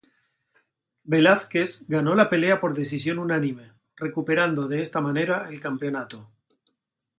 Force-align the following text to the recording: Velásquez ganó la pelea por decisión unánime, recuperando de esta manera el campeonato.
Velásquez 1.13 1.75
ganó 1.95 2.15
la 2.15 2.27
pelea 2.27 2.59
por 2.59 2.73
decisión 2.73 3.19
unánime, 3.19 3.73
recuperando 3.95 4.67
de 4.67 4.81
esta 4.81 4.99
manera 4.99 5.47
el 5.51 5.59
campeonato. 5.59 6.27